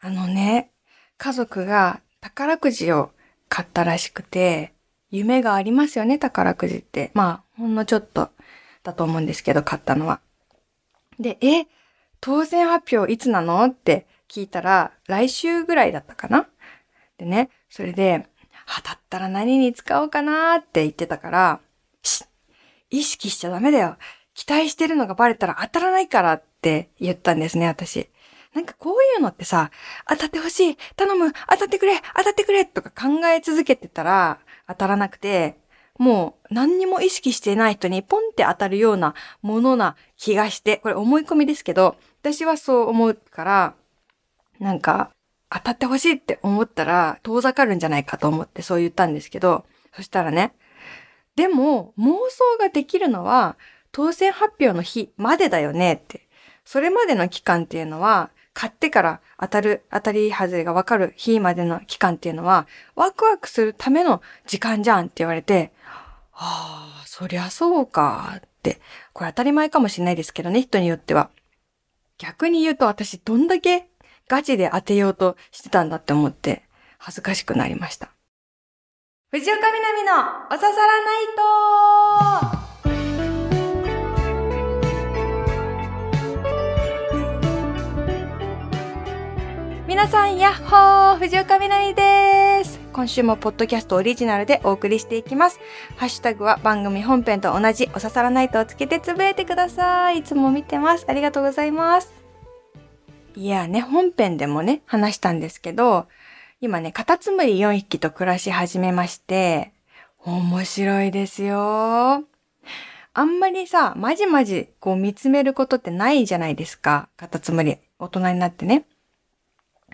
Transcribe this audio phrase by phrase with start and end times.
[0.00, 0.70] あのね、
[1.18, 3.12] 家族が宝くじを
[3.48, 4.74] 買ったらしくて、
[5.10, 7.10] 夢がありますよね、宝くじって。
[7.14, 8.30] まあ、ほんのちょっと
[8.82, 10.20] だと思うんですけど、買ったのは。
[11.18, 11.66] で、え、
[12.20, 16.48] 当選発表いつなのって聞いたら、来週ぐらいだったかな
[17.18, 18.26] でね、それで、
[18.66, 21.60] あ、だったら何に使おうかなって言ってたから、
[22.02, 22.24] し
[22.90, 23.96] 意識しちゃダメだよ。
[24.34, 28.10] 期待してるのがバレたら当たらないからって言ったんですね、私。
[28.56, 29.70] なんかこういうのってさ、
[30.08, 35.58] 当たってほしい、頼む、当たってくれ、当たってくれとか考え続けてたら当たらなくて、
[35.98, 43.74] もう何にも意識してない人にポンって当たるようなものな気がして、これ思い込みですけど、私はそう思うから、
[44.58, 45.10] なんか
[45.50, 50.54] 当たってほしいって思ったら遠ざかるんじゃないかと思ってそう言ったんですけど、そしたらね、
[51.34, 53.58] でも妄想ができるのは
[53.92, 56.26] 当選発表の日までだよねって。
[56.66, 65.72] それまでの期間っていうのは、買ってから当たる、当たり外れがわかる日までの期間っていうのは、ワクワクするための時間じゃんって言われて、
[66.32, 68.80] ああ、そりゃそうかって。
[69.12, 71.28] これ当たり前かもしれないですけどね、人によっては。
[72.16, 73.90] 逆に言うと私どんだけ
[74.26, 76.62] ガチで当てようとしてたんだって思って
[76.96, 78.08] 恥ずかしくなりました。
[79.32, 80.12] 藤岡みなみの
[80.50, 81.02] おささら
[82.48, 82.65] ナイト
[89.86, 92.80] 皆さん、やっほー藤岡みなみです。
[92.92, 95.60] 今週もポッドキャストオリジナルでお送りしていきます。
[95.94, 100.18] ハッシュタグは番組本編と同じおささらナイトをつけてつぶやいてください。
[100.18, 101.04] いつも見てます。
[101.06, 102.12] ありがとうございます。
[103.36, 106.08] いやね、本編でもね、話したんですけど、
[106.60, 109.70] 今ね、カタツムリ4匹と暮らし始めまして、
[110.24, 112.24] 面白いですよ。
[113.14, 117.08] あんまりさ、まじまじこう見つめることってないじゃないですか。
[117.16, 118.84] カタツムリ、大人になってね。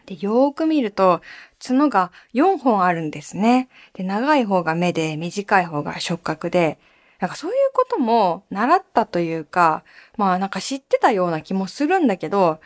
[0.07, 1.21] で、よーく見ると、
[1.65, 3.69] 角が4本あるんですね。
[3.95, 6.79] で、長い方が目で、短い方が触覚で、
[7.21, 9.85] なんかそういうことも習ったというか、
[10.17, 12.61] まあなんか知ってたような気もするんだけど、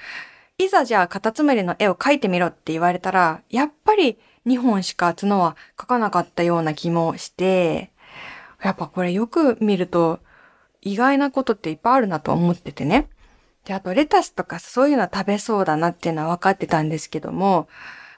[0.57, 7.91] いざじゃあカタツムリの絵を描いてみろって言われたら、やっぱり2本しか角は描かなかったような気もして、
[8.63, 10.21] やっぱこれよく見ると
[10.81, 13.11] 意外なことっていっぱいあるなと思っててね。
[13.67, 17.69] で、あとレタスとかそういうのは食べそうだなっていうのは分かってたんですけども、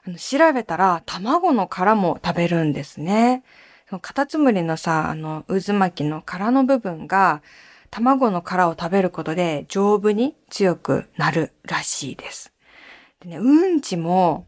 [0.05, 3.43] あの調べたら卵の殻も食べるんですね。
[3.89, 7.41] そのカタツムリのさ、あの渦巻きの殻の部分が
[7.89, 12.53] 卵の殻を食べることで丈夫に強くなるらしいです。
[13.19, 14.45] でね、うんちも、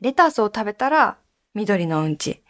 [0.00, 1.18] レタスを食べたら
[1.54, 2.42] 緑のうんち、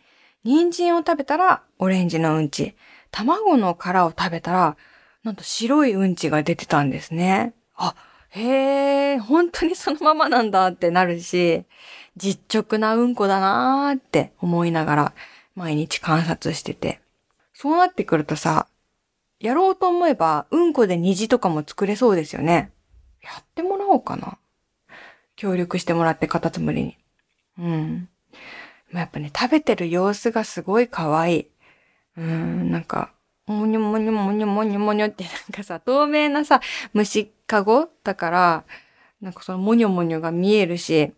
[0.44, 2.74] 人参を食べたらオレンジのうんち、
[3.10, 4.76] 卵の殻を食べたら
[5.24, 7.54] なんと白いうんちが出てたんですね。
[7.76, 7.94] あ、
[8.28, 11.64] へえ、本当にそのままなんだってなるし、
[12.16, 15.12] 実直なうんこだなーって思いながら
[15.56, 17.00] 毎日観察してて。
[17.54, 18.66] そうなってくるとさ、
[19.40, 22.70] やろうと思えばうんこで虹とかも作れそうですよね。
[23.22, 24.38] やってもらおうかな。
[25.36, 26.98] 協力してもらってカタツムリに。
[27.58, 28.08] うん。
[28.90, 31.46] ま、やっぱね、食べてる様子がすごい可愛い。
[32.16, 33.12] うん、なんか、
[33.46, 36.60] もにょもにょもにょもにょもにょってなんかさ、透明なさ、
[36.92, 38.64] 虫かごだから、
[39.20, 41.12] なんかそのもにょもにょが見えるし、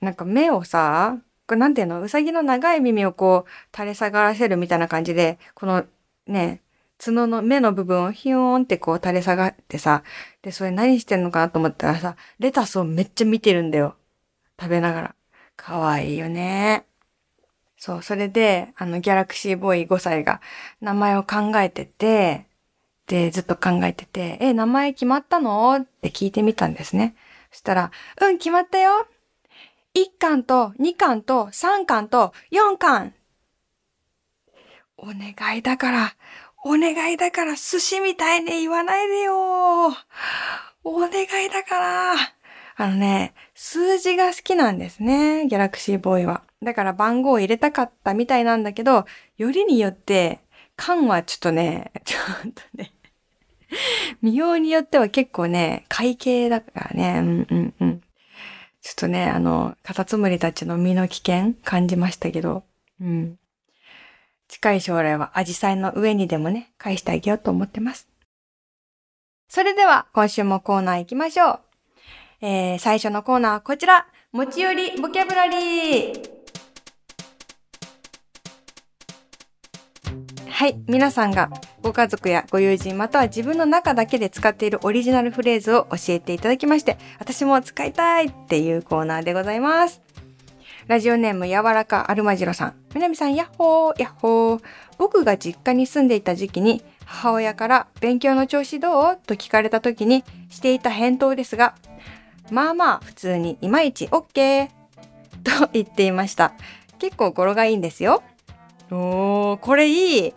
[0.00, 5.84] なんか目をさ、これなんていうのうさぎの長い耳をこう垂れ下がらせるみたいな感じで、この
[6.26, 6.62] ね、
[7.04, 10.02] 角の目の部分をヒヨーンってこう垂れ下がってさ、
[10.42, 13.96] で、それ何してんのかなと思ったらさ、レタスをめっちゃ見てるんだよ。
[14.60, 15.14] 食べながら。
[15.56, 16.86] かわいいよね。
[17.84, 20.40] そう、それで、あの、ギャラクシーボーイ5歳が
[20.80, 22.46] 名前を考えてて、
[23.08, 25.74] で、ずっと考えてて、え、名前決まったの？
[25.74, 27.16] って聞いてみたんですね。
[27.50, 27.90] そしたら、
[28.20, 29.08] うん、決まったよ
[29.96, 33.14] !1 巻と2巻と3巻と4巻
[34.96, 36.14] お願いだから、
[36.64, 39.88] お願いだから寿司みたいに言わないでよ
[40.84, 42.14] お願いだから
[42.82, 46.42] あのね、数字が好きなんですね、ギャラクシーボーイは。
[46.60, 49.06] だから番号を入れたかったみたいなんだけど、
[49.36, 50.40] よりによって、
[50.74, 52.18] 缶はちょっとね、 ちょ
[52.48, 52.90] っとね、
[54.20, 58.00] 見ようによっては結構ね、会計だからね、うんうんうん。
[58.80, 62.64] ちょっとね、あの、カタツムリたちの身の危険感じましたけど、
[63.00, 63.38] うん。
[64.48, 68.08] 近い将来はアジサイの上にでもね、返してあげようと思ってます。
[69.48, 71.71] それでは、今週もコーナー行きましょう。
[72.44, 74.04] えー、最初のコーナーはこちら。
[74.32, 76.30] 持ち寄りボキャブラリー。
[80.50, 80.76] はい。
[80.88, 81.50] 皆さんが
[81.82, 90.00] ご家族やご友人または自分の中だけで使っているオリジナルフレーズを教えていただきまして、私も使いたいっていうコーナーでございます。
[90.88, 92.74] ラジオネーム柔らかアルマジロさん。
[92.92, 94.62] みなみさん、やっほー、やっほー。
[94.98, 99.18] 僕が実家に住んでいた時期に、母親から勉強の調子どう？
[99.26, 101.76] と聞かれた時にしていた返答ですが、
[102.52, 104.68] まあまあ普通にいまいち OK
[105.42, 106.52] と言っていました。
[106.98, 108.22] 結構語呂がいいんですよ。
[108.90, 110.34] おー、これいい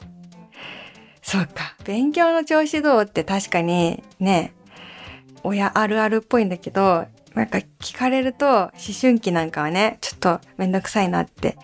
[1.22, 1.76] そっか。
[1.84, 4.54] 勉強の調子どうって確かにね、
[5.44, 11.58] 親あるあるっぽいんだけど、なんか聞かれると思春期なんかはね、ちょっとめんどくさいなって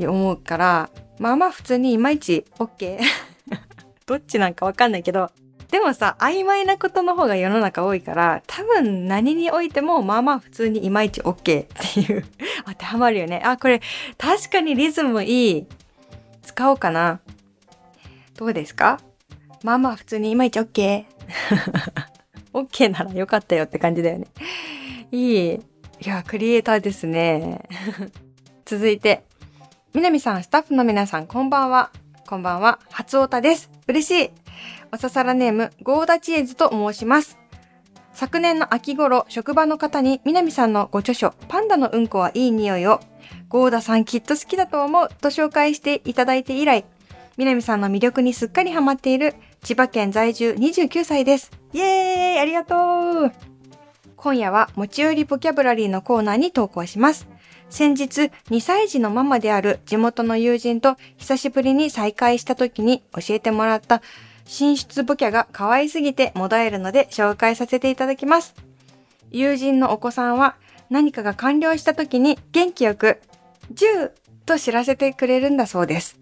[0.00, 2.98] 思うから、まあまあ普通にいまいち OK
[4.06, 5.30] どっちなんかわかんないけど、
[5.74, 12.24] でもさ、曖昧なことの方が世の中多いから、多分何においてもまあまあ普通にいまいち OK っていう
[12.64, 13.42] 当てはまるよね。
[13.44, 13.80] あ、これ
[14.16, 15.66] 確かにリズムいい。
[16.44, 17.18] 使おうかな。
[18.36, 19.00] どうですか？
[19.64, 21.06] まあまあ普通にいまいち OK。
[22.54, 24.28] OK ならよかったよって感じだよね。
[25.10, 25.54] いい。
[25.54, 25.60] い
[26.08, 27.62] や、クリエイターですね。
[28.64, 29.24] 続いて、
[29.92, 31.90] みなみさん、スタッフの皆さん、こんばんは。
[32.28, 32.78] こんばんは。
[32.92, 33.72] 初オタです。
[33.88, 34.43] 嬉しい。
[34.94, 37.36] おささらネーム、ゴーダチエズと申します。
[38.12, 43.00] 昨年の秋頃、職場の方に南さんのご著書、パンダのうんこはいい匂いを、
[43.48, 46.84] ゴーダさんきっと好きだと思うと紹介していただいて以来、
[47.36, 51.50] 南さんの魅力にすっかりハマっている千葉県在住29歳です。
[51.72, 52.76] イエーイありがと
[53.26, 53.32] う
[54.14, 57.26] 今夜は持ち寄りボキャブラリーのコーナーに投稿します。
[57.68, 64.00] 先日、2歳児のママである地元の友人と久しぶりに再会した時に教えてもらった
[64.44, 68.54] 進出ボキャが可愛すぎてもだえるので紹介させていただきます。
[69.30, 70.56] 友人のお子さんは
[70.90, 73.20] 何かが完了した時に元気よく、
[73.72, 74.12] 10
[74.46, 76.18] と知らせてくれるんだそうです。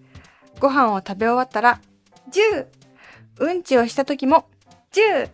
[0.61, 1.81] ご飯を食べ終わったら、
[2.31, 2.67] 10!
[3.39, 4.47] うんちをした時も、
[4.93, 5.29] 10!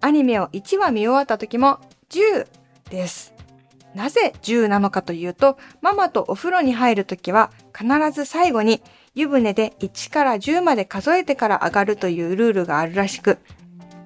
[0.00, 1.78] アニメを1話見終わった時も、
[2.10, 2.46] 10!
[2.90, 3.32] です。
[3.94, 8.82] なぜ10なのかというと、ママとお風呂に入るときは必ず最後に
[9.16, 13.38] 湯船で1から10まで数えてから上がるというルールがあるらしく、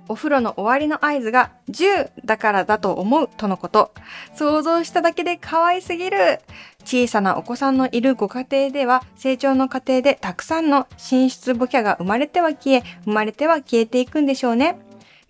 [0.09, 3.93] お風呂の終わりの合図が10だからだと思うとのこと。
[4.35, 6.41] 想像しただけで可愛すぎる。
[6.85, 14.79] 小さなお子さんのいるご家庭では成長の過程でたくさんの寝室ボキャが生まれては消え、生まれては消えていくんでしょうね。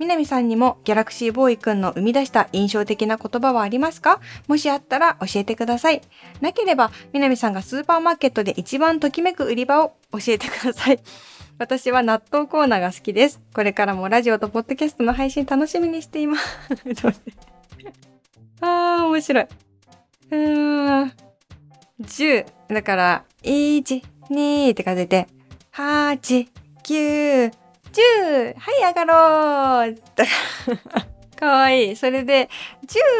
[0.00, 4.18] 南さんにもギャラクシーボーイくんの生み出した印象的な言葉はありますか？
[4.48, 6.00] もしあったら教えてください。
[6.40, 10.98] なければ、南さんがスーパーマーケットで一番ときめく売り場を教えてください。
[11.60, 13.42] 私は納豆コーナーが好きです。
[13.52, 16.58] これからもラジオとポッドキャストの配信楽しみにしています。
[18.62, 19.44] あー、面白い。
[19.44, 21.12] うーん。
[22.00, 22.46] 10。
[22.68, 25.26] だから、1、2って数えて、
[25.74, 26.48] 8、
[26.84, 27.52] 9、
[27.92, 28.54] 10!
[28.56, 29.96] はい、上がろう
[31.38, 31.96] かわいい。
[31.96, 32.48] それで、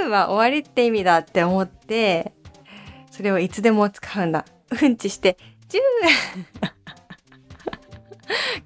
[0.05, 2.33] 10は終わりって意味だって思って、
[3.11, 4.45] それをいつでも使うんだ。
[4.83, 5.37] うんちして、
[5.69, 5.81] 10!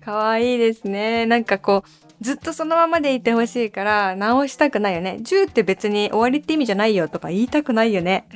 [0.04, 1.26] かわいいですね。
[1.26, 1.88] なんかこう、
[2.24, 5.18] ずっとそのままでいてほしいから直したくないよね。
[5.20, 8.26] 10って別に終わりって意味じゃないよとか言いたくないよね。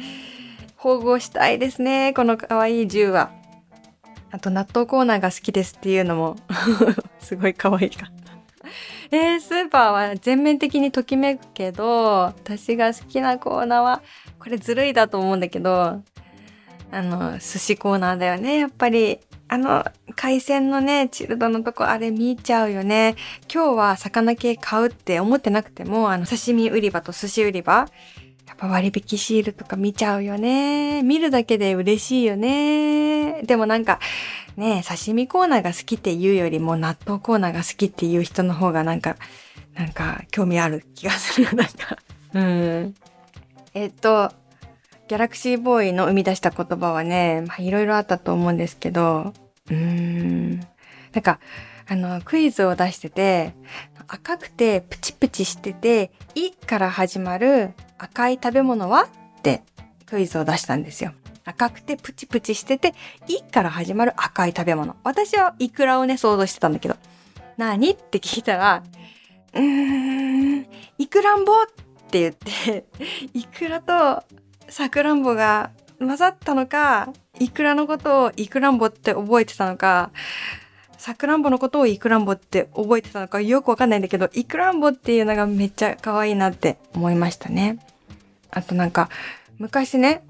[0.76, 2.12] 保護したいですね。
[2.14, 3.37] このかわいい10は。
[4.30, 6.36] あと納豆コーナーが好きですっていうのも
[7.18, 8.28] すごい可愛いかった。
[9.10, 14.02] えー、スーパーは全面的にときめくけど、私が好きなコーナーは、
[14.38, 16.02] これずるいだと思うんだけど、
[16.90, 19.18] あの、寿司コーナーだよね、やっぱり。
[19.50, 19.82] あの、
[20.14, 23.16] 海鮮のね、チルドのとこ、あれ見ちゃうよね。
[23.52, 27.88] 今日は魚系買うって思ってなくても、あの、刺身売り場と寿司売り場、
[28.48, 31.02] やっぱ割引シールとか見ちゃうよね。
[31.02, 33.42] 見るだけで嬉しいよね。
[33.42, 34.00] でもなんか、
[34.56, 39.16] ね刺身コーナーが好きっていうよりも納豆コーナーが好きっていう人の方がなんか、
[39.74, 41.52] なんか興味ある気がする。
[41.54, 41.98] なんか、
[42.32, 42.94] うん。
[43.74, 44.32] えっと、
[45.08, 49.34] ギャラクシーボーイの生み出した言葉はね、まあいろいろあったと思うんですけど、
[49.70, 50.60] うーん。
[51.12, 51.38] なんか、
[51.86, 53.52] あの、クイズを出してて、
[54.08, 59.08] 赤くてプチプチしてて、いから始まる赤い食べ物は？
[59.38, 59.62] って
[60.06, 61.12] クイズを出したんですよ。
[61.44, 62.94] 赤くてプチプチしてて、
[63.26, 64.96] いから始まる赤い食べ物。
[65.02, 66.96] 私はイクラをね、想像してたんだけど、
[67.56, 67.90] 何？
[67.90, 68.82] って聞いたら、
[69.54, 70.66] うーん、
[70.98, 71.62] イクランボ？
[71.62, 71.66] っ
[72.10, 72.86] て言って、
[73.34, 74.22] イクラと
[74.68, 80.10] サクランボが混ざったのか、イクラのことをイクランボって覚えてたのか、
[80.98, 87.78] さくらんぼのことをイクランボって覚えてたのかよくわかんないんだけど、イクランボっていうのがめっちゃ可愛いなって思いましたね。
[88.50, 89.08] あとなんか、
[89.58, 90.22] 昔ね、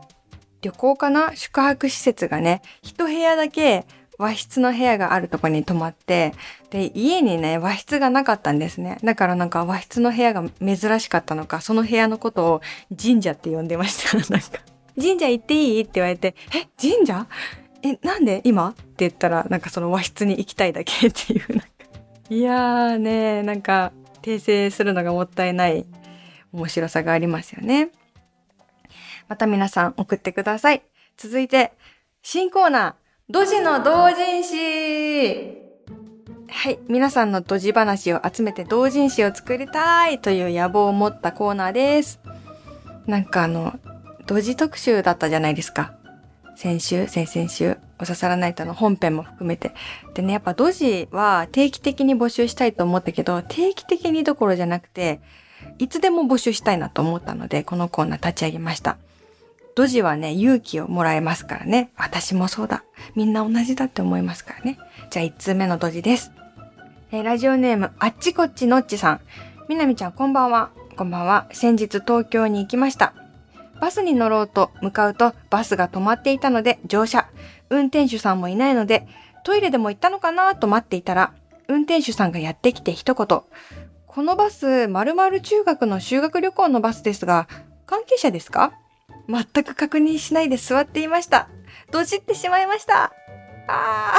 [0.61, 1.35] 旅行かな？
[1.35, 3.87] 宿泊施設がね、一部屋だけ
[4.19, 6.35] 和室の部屋があるとこに泊まって、
[6.71, 8.99] で、家にね、和室がなかったんですね。
[9.05, 12.61] だからなんか和室の部屋が珍しかったのか、その部屋のことを
[13.01, 14.17] 神社って呼んでました。
[14.31, 14.49] なんか、
[15.01, 15.81] 神社行っていい？
[15.83, 17.27] って言われて、え、神社？
[17.83, 18.71] え、なんで今？
[18.71, 21.67] って言ったら、なんかその和室に行きたいだけっていう、なんか。
[22.31, 23.93] いやーね、なんか、
[24.23, 25.87] 訂正するのがもったいない
[26.53, 27.91] 面白さがありますよね。
[29.29, 30.83] また皆さん送ってください。
[31.17, 31.73] 続いて、
[32.23, 32.95] 新コーナー、
[33.31, 35.57] ドジの同人誌
[36.51, 36.79] はい。
[36.89, 42.21] 皆さんのドジ話を集めて同人誌を作りたいという野望を持ったコーナーです。
[43.07, 43.79] なんかあの、
[44.27, 45.98] ドジ特集だったじゃないですか。
[46.59, 49.71] 先週、先々週、おささらナイトの本編も含めて。
[50.15, 55.21] でね、やっぱドジは定期的に募集したいと思ったけど、定期的にどころじゃなくて、
[55.79, 58.97] いつでも募集したいなと思ったので、このコーナー立ち上げました。
[59.77, 61.93] ドジはね、勇気をもらえますからね。
[61.97, 62.83] 私もそうだ。
[63.15, 64.81] みんな同じだって思いますからね。
[65.11, 66.33] じゃあ1通目のドジです。
[67.13, 69.21] えーラジオネーム、あっちこっちのっちさん。
[69.69, 70.71] みなみちゃんこんばんは。
[70.97, 71.47] こんばんは。
[71.53, 73.15] 先日東京に行きました。
[73.81, 77.29] バスに乗ろうと向かうとバスが止まっていたので乗車。
[77.71, 79.07] 運転手さんもいないので
[79.45, 81.33] トイレでも行ったのかなと待っていたら
[81.69, 83.27] 運転手さんがやってきて一言。
[84.07, 87.47] このバス、〇〇中学の修学旅行のバスですが、
[87.87, 88.73] 関係者ですか？
[89.29, 91.49] 全く確認しないで座っていました。
[91.93, 93.13] どじってしまいました。
[93.69, 94.15] あ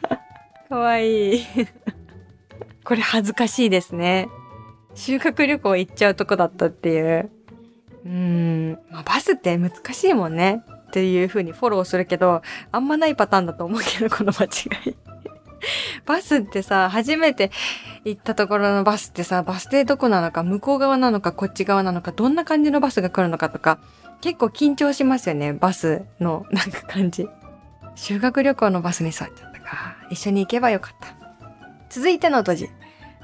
[0.00, 0.68] ー。
[0.70, 1.46] かわいい。
[2.84, 4.28] これ恥ずかしいですね。
[4.94, 7.30] 修学旅行行っちゃうとこだったっていう。
[8.04, 8.78] うん。
[8.90, 10.62] まあ、バスって難しいもんね。
[10.88, 14.96] っていう風にフォローするけど、あんまないパターンだと思うけど、この間違い。
[16.06, 17.50] バスってさ、初めて
[18.04, 23.78] 行ったところのバスってさ、バス停どこなのか、向こう側なのか、こっち側なのか、どんな感じのバスが来るのかとか、
[24.20, 27.28] 結構緊張しますよね、バスのなんか感じ。
[27.94, 29.96] 修学旅行のバスに座っちゃったか。
[30.10, 31.14] 一緒に行けばよかった。
[31.90, 32.68] 続いてのドジ。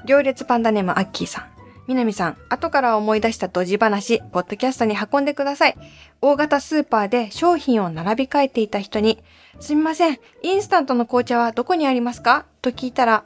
[0.05, 1.58] 行列パンダネームアッキーさん。
[1.89, 5.75] 南さん、後から思い出したドジ話、ポッドキャストに運んでください。
[6.21, 9.23] 大型スーパーで商品を並び替えていた人に、
[9.59, 12.45] すみません、インスタントの紅茶はどこにありますか？
[12.61, 13.23] と聞いたら、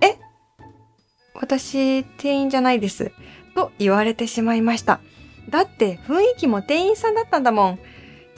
[0.00, 0.16] え？
[1.34, 3.12] 私、店員じゃないです。
[3.54, 5.00] と言われてしまいました。
[5.50, 7.78] だって雰囲気も店員さんだったんだもん。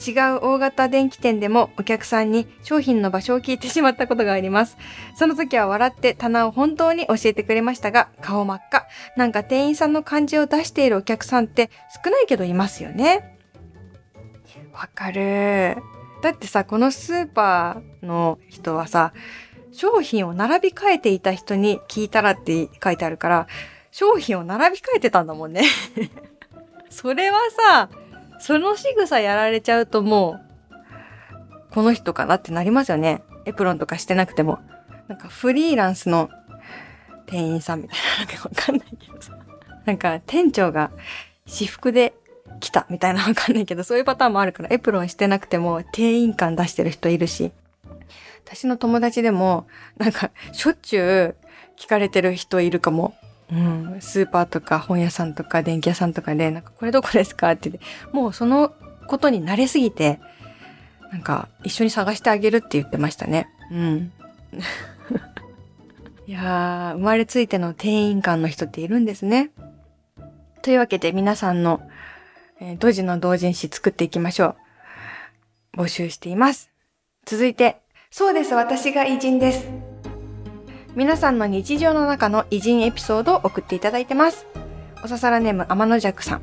[0.05, 4.77] 違う大型電気店でもお客さんに商品の場所を聞いてしまったことがあります。
[5.15, 8.87] その時は笑って棚を本当に教えてくれましたが、顔真っ赤。
[9.17, 11.69] なんか店員さんの感じを出しているお客さんって
[12.03, 13.37] 少ないけどいますよね。
[14.73, 15.77] わかる。
[16.21, 19.13] だってさ、このスーパーの人はさ、
[19.71, 23.47] 商品を並び替えていた人に聞いたらって書いてあるから、
[23.91, 25.63] 商品を並び替えてたんだもんね。
[26.89, 27.89] それはさ、
[28.39, 30.39] その仕草やられちゃうとも
[30.71, 33.21] う、この人かなってなりますよね。
[33.45, 34.59] エプロンとかしてなくても。
[35.07, 36.29] なんかフリーランスの
[37.25, 39.37] 店員さんみたいな、なんかわかんないけどさ。
[39.85, 40.91] なんか店長が
[41.45, 42.13] 私服で
[42.59, 47.51] 来たみたいなわかんないけど、そういうパターンもあるから、エプロンしてなくても店員感出してる人いるし。
[48.45, 49.67] 私の友達でも、
[49.97, 51.35] なんか、しょっちゅう
[51.77, 53.13] 聞かれてる人いるかも。
[53.51, 58.73] うん、スーパーとか本屋さんとか電気屋さんとかで、なんか、これどこですかって言って、もうその
[59.07, 60.19] ことに慣れすぎて、
[61.11, 63.49] なんか、一緒に探してあげるって言ってましたね。
[63.71, 64.11] うん。
[66.27, 69.49] いやー、生まれついての店員感の人っているんですね。
[70.61, 71.81] というわけで皆さんの、
[72.59, 74.55] えー、ドジの同人誌作っていきましょ
[75.73, 75.81] う。
[75.81, 76.69] 募集しています。
[77.25, 77.77] 続いて、
[78.11, 79.88] そうです、私が偉人です。
[80.99, 84.45] 皆さんの日常の中の偉人エピソードを送っていただいてます。
[85.01, 86.41] おささらネーム天の弱さん。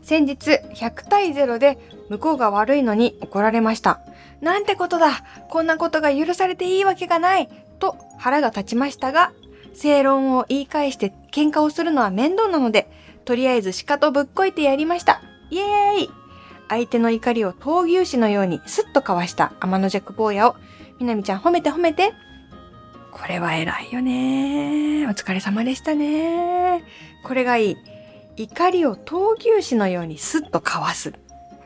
[0.00, 1.76] 先日、100対0で
[2.08, 4.00] 向こうが悪いのに怒られました。
[4.40, 5.10] なんてことだ
[5.50, 9.34] こんなことが許されていいわけがないと腹が立ちましたが、
[9.74, 12.90] 正論を言い返して喧嘩をするのは面倒なので、
[13.26, 15.20] とりあえず鹿とぶっこいてやりました。
[15.50, 16.10] イエーイ
[16.70, 20.56] 相手の怒りを闘牛士のようにスッとかわした天の弱坊やを、
[20.98, 22.14] みなみちゃん褒めて褒めて。
[23.14, 25.06] これは偉いよね。
[25.06, 26.82] お疲れ様でしたね。
[27.22, 27.76] これがいい。
[28.36, 31.14] 怒りを闘牛士のようにスッとかわす。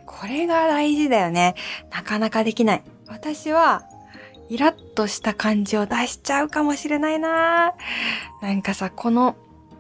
[0.05, 1.55] これが大事だよね。
[1.91, 2.83] なかなかできない。
[3.07, 3.85] 私は、
[4.51, 7.73] イラッとした感じを出しちゃうかもしれないな
[8.43, 9.37] なんかさ、この、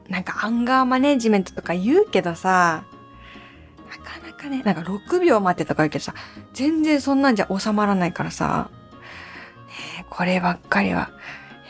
[0.08, 2.84] なんかアンガーマネジメントとか言うけどさ、
[3.90, 6.14] なかなかね、なんか6秒待ってとか言うけどさ、
[6.54, 8.70] 全然そんなんじゃ収まらないからさ、
[9.98, 11.10] ねこればっかりは、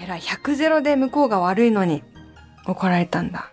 [0.01, 2.03] えらい、100ゼロで向こうが悪いのに
[2.67, 3.53] 怒られたんだ。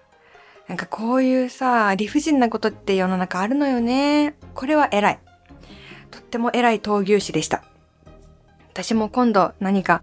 [0.68, 4.36] なんかこういうさ、理不尽なことって世の中あるのよね。
[4.54, 5.20] これは偉い。
[6.12, 7.64] とっても偉い闘牛士でした。
[8.72, 10.02] 私も今度何か、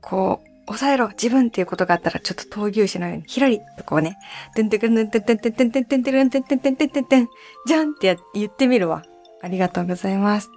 [0.00, 4.16] こう、抑えろ自分っていうことがあったら、ちょっと闘牛士のように、ひらりとこうね、
[4.54, 7.28] てんてくんてんてんてんてんてんてんてんてんてんてんてんてんてんてん
[7.66, 9.04] じゃんって言ってみるわ。
[9.42, 10.50] ありがとうございます。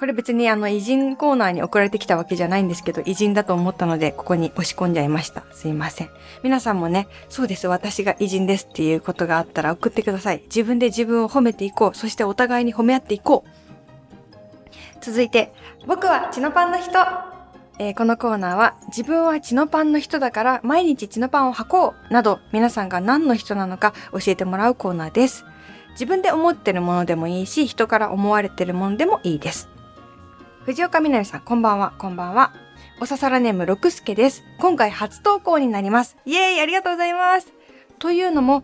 [0.00, 5.44] これ別にあの偉人コーナーに送られてきたわけじゃないんですけど、偉人だと思ったので、ここに押し込んじゃいました。
[5.52, 6.10] すいません。
[6.42, 10.40] 皆さんもね、そうです、私が偉人ですっていうことがあったら送ってください。
[10.46, 11.96] 自分で自分を褒めていこう。
[11.96, 13.50] そしてお互いに褒め合っていこう。
[15.02, 15.52] 続いて、
[15.86, 16.98] 僕はチノパンの人。
[17.78, 25.44] えー、このコーナーは自分はチノパンの人だから毎日チノパンを履こうなど皆さんが何の人なのか教えてもらうコーナーです。
[25.92, 29.68] 自分で思ってるものでもいいし人から思われてるものでもいいです。
[30.70, 32.52] 藤岡みなみさんこんばんは、こんばんは。
[33.00, 34.44] おささらネーム六助です。
[34.60, 36.16] 今回初投稿になります。
[36.24, 37.52] イエーイありがとうございます。
[37.98, 38.62] というのも、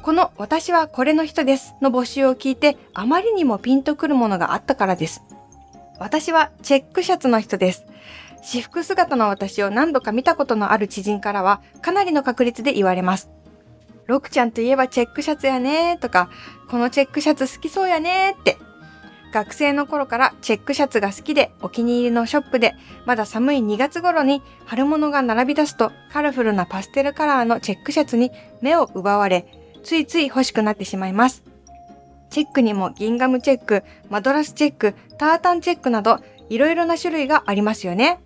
[0.00, 5.20] この私はこれの人ですの募集を聞いてあまりにもピンとくるものがあったからです。
[5.98, 7.84] 私はチェックシャツの人です。
[8.40, 13.28] 私服姿の私を何度か見たことのある知人からはかなりの確率で言われます。
[14.06, 16.30] ロクちゃんといえばチェックシャツやねとか、
[16.70, 18.56] このチェックシャツ好きそうやねって。
[19.34, 29.44] 学生の頃からチェックシャツが好きでお気に入りのショップでまだ寒い2月頃に春物が並び出すとカラフルなパステルカラーのチェックシャツに目を奪われ
[29.82, 31.42] ついつい欲しくなってしまいます。
[32.30, 38.20] チェックにもギンガムチェック、マドラスチェック、タータンチェックなど、いろいろな種類がありますよね。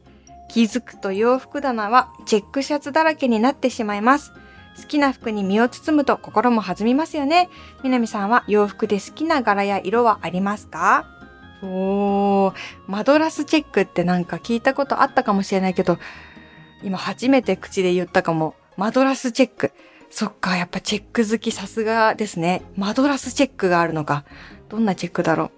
[0.49, 4.33] 気づくと洋服棚はチェックシャツだらけになってしまいます。
[4.81, 7.49] 好きな服に身を包むと心も弾みますよね。
[7.83, 11.07] みなみさんは洋服で好きな柄や色はありますか？
[11.63, 12.55] おー、
[12.87, 15.99] マドラスチェックってなんか聞いたことあったかもしれないけど、
[16.85, 18.55] 今初めて口で言ったかも。
[18.77, 19.73] マドラスチェック。
[20.09, 22.63] そっか、やっぱチェック好きさすがですね。
[22.77, 24.25] マドラスチェックがあるのか。
[24.69, 25.51] どんなチェックだろう？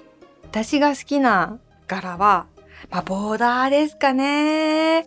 [0.44, 2.46] 私が好きな柄は、
[2.90, 5.04] まあ、ボーダーですかね。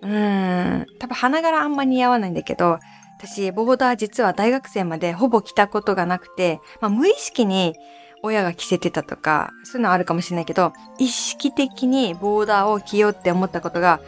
[0.00, 0.86] うん。
[1.00, 2.78] 多分花柄あんま似合わないんだけど、
[3.18, 7.74] 私、ボーダー実は大学生までほぼ着たことがなくて、まあ、無意識に
[8.22, 14.00] 親が着せてたとか、そういうのはあるかもしれないけど、意識的にボーダーを着ようって思ったことが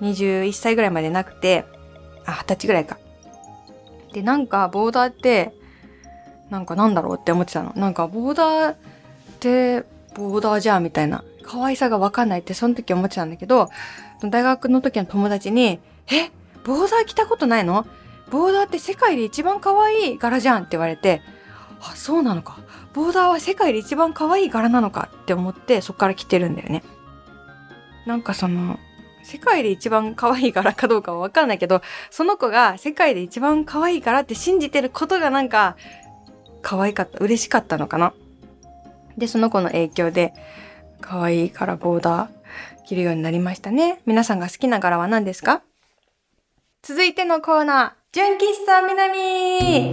[0.00, 1.64] 21歳ぐらいまでなくて、
[2.26, 2.98] あ、20歳ぐらいか。
[4.12, 5.52] で、なんかボーダーって、
[6.50, 7.72] なんかなんだろうって思ってたの。
[7.76, 8.76] なんかボーダーっ
[9.38, 11.22] てボーダーじゃんみたいな。
[11.42, 13.68] 可愛さがわかんないってその時思ってたんだけど、
[14.22, 15.78] 大学の時の友達に、
[16.10, 16.30] え？
[16.64, 17.86] ボーダー着たことないの？
[18.30, 21.22] ボーダーって世界で一番可愛い柄じゃんって言われて、
[21.80, 22.58] あ、そうなのか。
[22.92, 26.82] ボーダーは世界で一番可愛い柄なのかって思ってそっから着てるんだよね。
[28.06, 28.78] なんかその、
[29.22, 35.76] 世界で一番可愛い柄かどうかはわかんないけど、その子が世界で一番可愛い柄って信じてることがなんか、
[36.62, 38.14] 可愛かった、嬉しかったのかな。
[39.18, 40.32] で、その子の影響で、
[41.00, 44.00] 可愛いからボーダー着るようになりましたね。
[44.06, 45.62] 皆さんが好きな柄は何ですか？
[46.82, 49.92] 続いてのコーナー、純喫茶南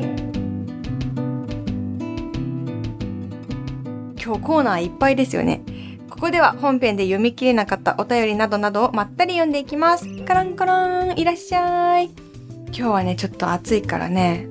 [4.23, 5.62] 今日コーナーいっぱいですよね。
[6.10, 10.08] ここでは本編で読み切れなかったお便りなどなどをまったり読んでいきます。
[10.23, 12.06] カランカラン、いらっしゃい。
[12.67, 14.47] 今日はね、ちょっと暑いからね、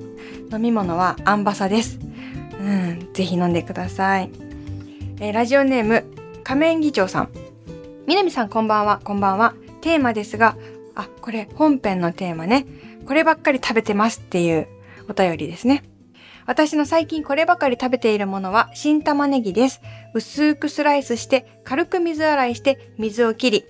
[0.51, 1.97] 飲み物はアンバサです。
[2.59, 4.29] うん、ぜひ飲んでください。
[5.19, 6.05] えー、ラジオネーム、
[6.43, 7.29] 仮面議長さん。
[8.05, 9.55] みなみさんこんばんは、こんばんは。
[9.81, 10.55] テーマですが、
[10.93, 12.67] あ、これ本編のテーマね。
[13.05, 14.67] こればっかり食べてますっていう
[15.09, 15.83] お便りですね。
[16.45, 19.81] 私の最近こればかり食べているものは新玉ねぎです。
[20.13, 23.65] 薄くスライスして軽く水洗いして水を切り、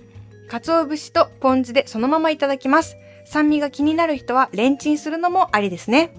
[0.48, 2.96] 鰹節とポン酢でそのままいただきます。
[3.24, 6.12] 酸味が気になる人はレンチンするのもありですね。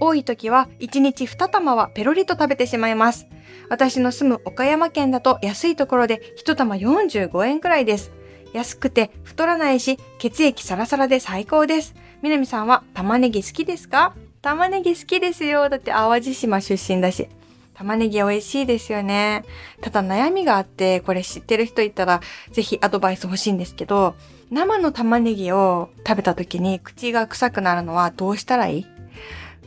[0.00, 3.26] 多い時は1日2玉はペロリと食べてしまいます。
[3.68, 8.12] 私の住む岡山県だと安いところで1玉45円くらいです。
[8.52, 11.94] 安くて太らないし血液サラサラで最高です。
[12.22, 14.14] みなみさんは玉ねぎ好きですか？
[14.42, 15.68] 玉ねぎ好きですよ。
[15.68, 17.28] だって淡路島出身だし。
[17.74, 19.44] 玉ねぎ美味しいですよね。
[19.80, 22.20] ただ悩みがあって、これ知ってる人いたら、
[22.52, 24.14] ぜひアドバイス欲しいんですけど、
[24.50, 28.86] 生の玉ねぎを食べた時に口が臭くなるのはどうしたらいい？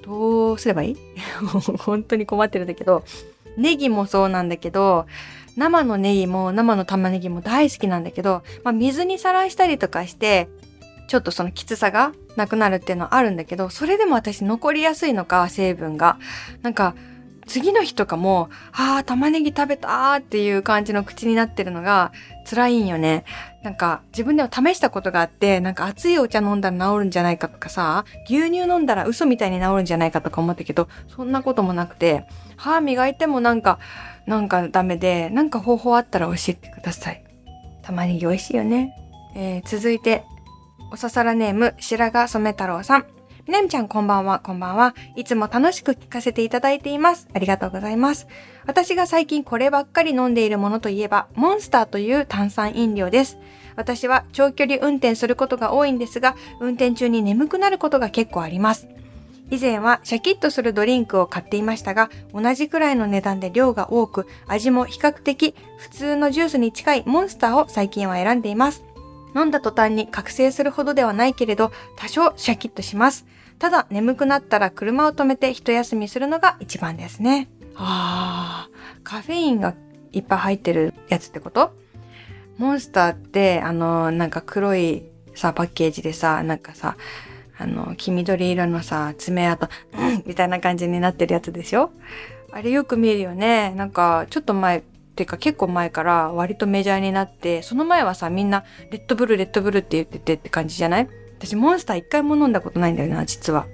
[0.03, 0.97] どうすればいい？
[1.79, 3.03] 本当に困ってるんだけど、
[3.57, 5.07] ネギもそうなんだけど、
[5.57, 10.47] 生のネギも生の玉ねぎも大好きなんだけど、まあ、水にさらしたりとかして、
[11.07, 16.17] ちょっとそのきつさがなくなるっていうのはあるんだけど、それでも私残りやすいのか、成分が。
[16.61, 16.95] なんか、
[17.47, 22.11] 次の日とかも、ああ、玉ねぎ食べたーっていう感じの口になってるのが
[22.49, 23.23] 辛いんよね。
[23.63, 32.25] なんか自分でも試したことがあって、なんか熱いお茶飲んだら治るんじゃないかとかさ、牛乳飲んだら嘘みたいに治るんじゃないかとか思ったけど、そんなこともなくて、
[32.57, 33.79] 歯磨いてもなんか、
[34.25, 37.23] なんかダメで、なんか方法あったら教えてください。
[37.83, 38.95] 玉ねぎ美味しいよね。
[39.35, 40.23] えー、続いて、
[40.91, 43.05] おささらネーム、白髪染太郎さん。
[43.47, 44.95] みなみちゃんこんばんは、こんばんは。
[45.15, 47.27] いつも楽しく聞かせていただいています。
[47.33, 48.27] ありがとうございます。
[48.65, 53.37] 私が最近こればっかり飲んでいるものといえば、モンスターという炭酸飲料です。
[53.75, 58.87] 私は長距離運転することが多いんですが、運転中に眠くなることが結構あります。
[59.51, 68.83] 以前はシャキッとするドリンクを買っていましたが、同じくらいの値段で量が多く、味も比較的普通のジュースに近いモンスターを最近は選んでいます。
[69.35, 73.25] 飲んだ途端に覚醒するほどではないけれど、多少シャキッとします。
[73.59, 77.49] ただ眠くなったら車を止めて一休みするのが一番ですね。
[77.75, 79.75] あー、カフェインが
[80.11, 81.73] いっぱい入ってるやつってこと？
[82.57, 85.03] モンスターって、あの、なんか黒い
[85.35, 86.95] さ、パッケージでさ、なんかさ、
[87.57, 91.91] あの、黄緑色のさ、爪痕、うんみたいな感じになってるやつでしょ？
[92.53, 93.73] あれよく見るよね。
[93.75, 94.83] なんか、ちょっと前、っ
[95.15, 101.07] てか結構前から割とメジャーになって、その前はさ、みんな、レッドブル、レッドブルって言っててって感じじゃない？
[101.39, 103.65] 私モンスター一回も飲んだことないんだよな、実は。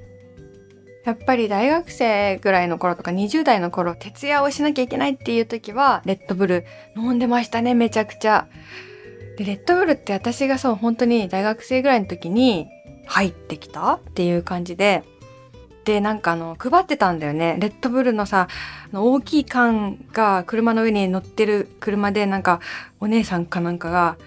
[1.03, 8.47] やっぱり大学生ぐらいの頃とか20代の頃、徹夜をしなきゃいけないっていう時は、レッドブル飲んでましたね、めちゃくちゃ。
[9.37, 12.67] で、レッドブルって私がそう、本当に大学生ぐらいの時に
[13.07, 15.03] 入ってきたっていう感じで、
[15.85, 17.57] で、なんかあの、配ってたんだよね。
[17.59, 18.47] レッドブルのさ、
[18.93, 22.59] 大きい缶が車の上に乗ってる車で、なんか、
[22.99, 24.17] お姉さんかなんかが、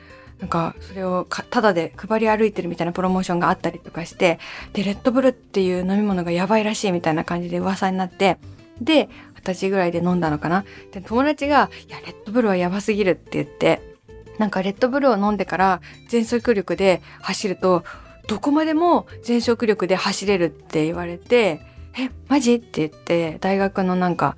[0.40, 4.38] なんかそれをただで配り歩いてるみたいなプロモーションがあったりとかして、
[4.72, 8.38] で、レッドブルっていう飲み物がやばいらしいみたいな感じで噂になって、
[8.80, 10.64] で、二十歳ぐらいで飲んだのかな。
[10.90, 13.80] で、友達が、いや、レッドブルはやばすぎるって言って、
[14.38, 17.84] なんかレッドブルを飲んでから全速力で走ると、
[18.26, 21.60] どこまでも全速力で走れるって言われて、
[21.96, 22.54] え、マジ？
[22.54, 24.37] って言って、大学のなんか、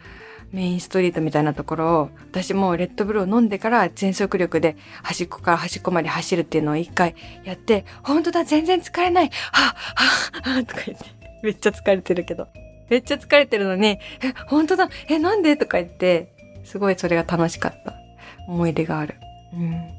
[0.52, 11.04] メインストリートみたいなところを、私もレッドブルを飲んでから全速力で端っこから端っこまで走るっていうのを一回やって、本当だ、全然疲れないはぁ、はぁ、とか言って、
[11.42, 12.48] めっちゃ疲れてるけど。
[12.88, 14.00] めっちゃ疲れてるのに、え、
[14.46, 15.56] 本当だ、え、なんで？
[15.56, 16.32] とか言って、
[16.64, 17.94] すごいそれが楽しかった
[18.46, 19.16] 思い出がある。
[19.52, 19.95] うん。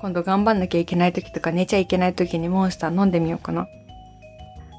[0.00, 3.68] 今度頑張んなきゃいけない時とか寝ちゃいけない時にモンスター飲んでみようかな。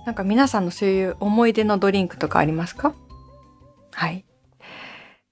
[0.07, 2.95] なんか皆さんのそういう思い出のドリンクとかありますか？
[3.91, 4.25] はい。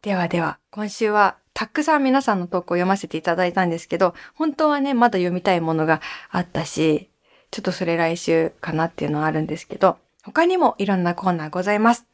[0.04, 7.10] ではでは、今週はたくさん皆さんの投稿を読ませていただいたんですけど、本当はね、まだ読みたいものがあったし、
[7.49, 12.06] ちょっとそれ来週かなっていうのはあるんですけど、他にもいろんなコーナーございます。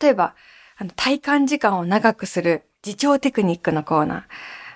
[0.00, 0.34] 例えば、
[0.78, 4.22] あの、体感時間を長くする自重テクニックのコーナー。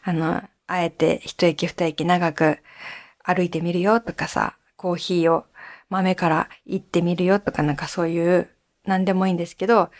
[0.04, 2.58] あの、あえて一駅二駅長く
[3.22, 5.44] 歩いてみるよとかさ、コーヒーを
[5.90, 8.48] 豆から行ってみるよとかなんかそういう
[8.84, 9.90] 何でもいいんですけど、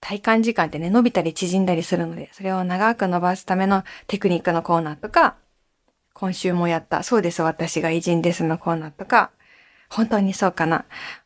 [0.00, 5.36] 体感時間ってね、伸びたり縮んだりするので、それを長く伸ばすためのテクニックのコーナーとか、
[6.12, 9.30] 今週もやった、そうです、私が偉人ですのコーナーとか、
[9.88, 10.84] 本当にそうかな、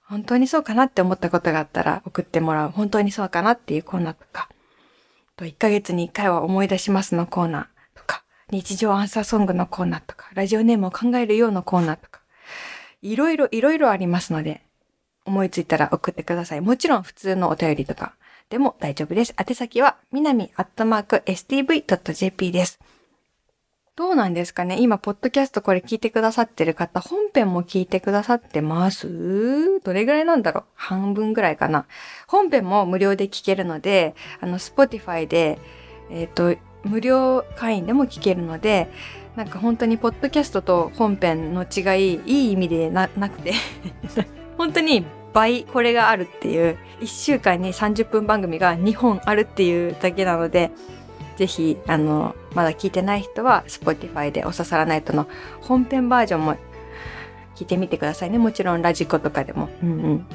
[0.08, 4.48] 本当にそうかなって思ったことがあったら送ってもらう、本当にそうかなっていうコーナーとか、
[5.36, 7.66] と1ヶ月に1回は思い出しますのコーナー、
[8.50, 12.20] 日常アンサーソングのコーナーとか、ラジオネームを考えるようなコーナーとか、
[13.02, 14.62] いろいろいろいろありますので、
[15.24, 16.60] 思いついたら送ってください。
[16.60, 18.14] もちろん普通のお便りとか、
[18.48, 19.34] でも大丈夫です。
[19.38, 22.80] 宛先は、みなみアットマーク stv.jp です。
[23.96, 24.78] どうなんですかね？
[24.80, 29.80] 今、ポッドキャストこれ聞いてくださってる方、本編も聞いてくださってます？
[29.84, 30.64] どれぐらいなんだろう？
[30.74, 31.86] 半分ぐらいかな。
[32.26, 35.58] 本編も無料で聞けるので、あの、Spotify で、
[36.10, 38.90] えっ、ー、と、無料会員でも聞けるので、
[39.36, 43.52] なんか本当にポッドキャストと本編の違い、いい意味でな、なくて
[44.58, 50.70] 本当に倍これがあるっていう、1週間に30分番組が2本あるっていうだけなので、
[51.36, 55.26] ぜひ、あの、まだ聞いてない人は、Spotify でおささらないとの
[55.62, 56.56] 本編バージョンも
[57.56, 58.38] 聞いてみてくださいね。
[58.38, 59.70] もちろんラジコとかでも。
[59.82, 60.26] うんうん。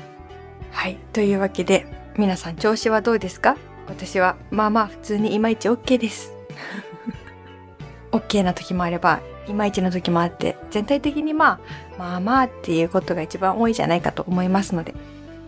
[0.71, 0.97] はい。
[1.13, 1.85] というわけで、
[2.17, 3.57] 皆さん調子はどうですか？
[3.87, 6.33] 私は、まあまあ普通にいまいち OK です。
[8.11, 11.59] OK な時もあれば、いまいちの時もあって、全体的にまあ、
[11.97, 14.93] まあまあっていうことが一番多いじゃないかと思いますので、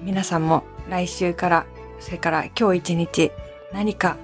[0.01, 1.65] 皆さんも来週から、
[1.99, 3.31] それから今日一日、
[3.73, 4.17] 何か、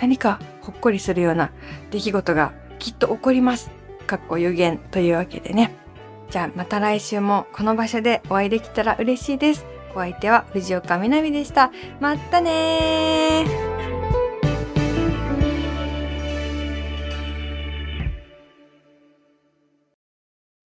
[0.00, 1.50] 何かほっこりするような
[1.90, 3.70] 出来事がきっと起こります。
[4.06, 5.74] かっこ予言というわけでね。
[6.30, 9.66] じゃあまた来週もこの場所でお会いできたら嬉しいです。
[9.94, 11.70] お相手は藤岡みなみでした。
[12.00, 13.93] またね